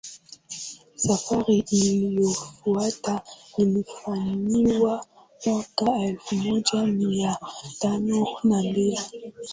Safari 0.95 1.65
iliyofuata 1.71 3.21
ilifanywa 3.57 5.05
mwaka 5.45 5.99
elfu 6.01 6.35
moja 6.35 6.85
mia 6.87 7.37
tano 7.79 8.27
na 8.43 8.59
mbili 8.63 8.99